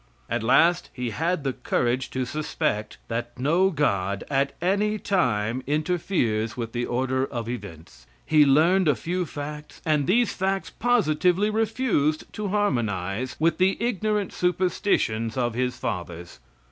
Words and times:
At 0.27 0.41
last 0.41 0.89
he 0.93 1.11
had 1.11 1.43
the 1.43 1.53
courage 1.53 2.09
to 2.09 2.25
suspect, 2.25 2.97
that 3.07 3.37
no 3.37 3.69
God 3.69 4.23
at 4.31 4.53
any 4.59 4.97
time 4.97 5.61
interferes 5.67 6.57
with 6.57 6.71
the 6.73 6.87
order 6.87 7.23
of 7.23 7.47
events. 7.47 8.07
He 8.25 8.43
learned 8.43 8.87
a 8.87 8.95
few 8.95 9.27
facts, 9.27 9.79
and 9.85 10.07
these 10.07 10.33
facts 10.33 10.71
positively 10.71 11.51
refused 11.51 12.33
to 12.33 12.47
harmonize 12.47 13.35
with 13.37 13.59
the 13.59 13.77
ignorant 13.79 14.33
superstitions 14.33 15.37
of 15.37 15.53
his 15.53 15.77
fathers. 15.77 16.39